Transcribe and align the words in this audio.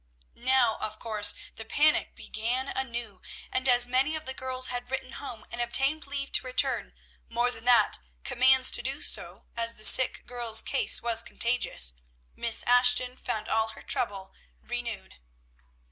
Now, 0.33 0.77
of 0.77 0.97
course, 0.97 1.35
the 1.57 1.63
panic 1.63 2.15
began 2.15 2.67
anew; 2.67 3.21
and 3.51 3.69
as 3.69 3.85
many 3.85 4.15
of 4.15 4.25
the 4.25 4.33
girls 4.33 4.69
had 4.69 4.89
written 4.89 5.11
home 5.11 5.45
and 5.51 5.61
obtained 5.61 6.07
leave 6.07 6.31
to 6.31 6.43
return, 6.47 6.95
more 7.29 7.51
than 7.51 7.65
that, 7.65 7.99
commands 8.23 8.71
to 8.71 8.81
do 8.81 9.03
so, 9.03 9.45
as 9.55 9.75
the 9.75 9.83
sick 9.85 10.25
girl's 10.25 10.63
case 10.63 11.03
was 11.03 11.21
contagious, 11.21 11.93
Miss 12.35 12.63
Ashton 12.63 13.15
found 13.15 13.47
all 13.47 13.67
her 13.73 13.83
trouble 13.83 14.33
renewed. 14.63 15.19